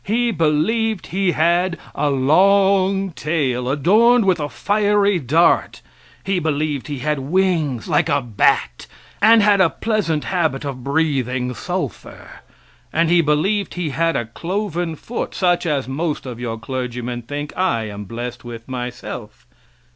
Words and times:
He 0.03 0.31
believed 0.31 1.05
he 1.07 1.33
had 1.33 1.77
a 1.93 2.09
long 2.09 3.11
tail 3.11 3.69
adorned 3.69 4.25
with 4.25 4.39
a 4.39 4.49
fiery 4.49 5.19
dart; 5.19 5.83
he 6.23 6.39
believed 6.39 6.87
he 6.87 6.97
had 7.05 7.19
wings 7.19 7.87
like 7.87 8.09
a 8.09 8.19
bat, 8.19 8.87
and 9.21 9.43
had 9.43 9.61
a 9.61 9.69
pleasant 9.69 10.23
habit 10.23 10.65
of 10.65 10.83
breathing 10.83 11.53
sulphur; 11.53 12.39
and 12.91 13.11
he 13.11 13.21
believed 13.21 13.75
he 13.75 13.91
had 13.91 14.15
a 14.15 14.25
cloven 14.25 14.95
foot 14.95 15.35
such 15.35 15.67
as 15.67 15.87
most 15.87 16.25
of 16.25 16.39
your 16.39 16.57
clergymen 16.57 17.21
think 17.21 17.55
I 17.55 17.83
am 17.83 18.05
blessed 18.05 18.43
with 18.43 18.67
myself. 18.67 19.45